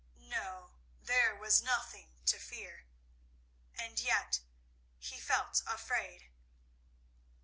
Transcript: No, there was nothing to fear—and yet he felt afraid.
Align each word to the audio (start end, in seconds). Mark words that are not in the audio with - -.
No, 0.31 0.71
there 1.03 1.35
was 1.35 1.61
nothing 1.61 2.09
to 2.25 2.39
fear—and 2.39 3.99
yet 3.99 4.39
he 4.97 5.19
felt 5.19 5.61
afraid. 5.67 6.31